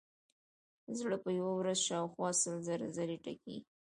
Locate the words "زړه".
0.99-1.17